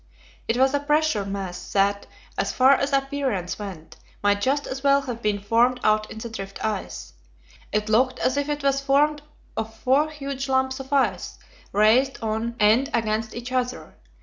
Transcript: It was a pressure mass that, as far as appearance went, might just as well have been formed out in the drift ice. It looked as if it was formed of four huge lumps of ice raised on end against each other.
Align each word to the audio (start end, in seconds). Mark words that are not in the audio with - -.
It 0.47 0.57
was 0.57 0.73
a 0.73 0.79
pressure 0.79 1.25
mass 1.25 1.73
that, 1.73 2.07
as 2.35 2.51
far 2.51 2.71
as 2.71 2.91
appearance 2.91 3.59
went, 3.59 3.97
might 4.23 4.41
just 4.41 4.65
as 4.65 4.81
well 4.83 5.01
have 5.01 5.21
been 5.21 5.37
formed 5.39 5.79
out 5.83 6.09
in 6.09 6.17
the 6.17 6.27
drift 6.27 6.65
ice. 6.65 7.13
It 7.71 7.87
looked 7.87 8.17
as 8.17 8.35
if 8.35 8.49
it 8.49 8.63
was 8.63 8.81
formed 8.81 9.21
of 9.55 9.71
four 9.75 10.09
huge 10.09 10.49
lumps 10.49 10.79
of 10.79 10.91
ice 10.91 11.37
raised 11.71 12.17
on 12.23 12.55
end 12.59 12.89
against 12.95 13.35
each 13.35 13.51
other. 13.51 13.93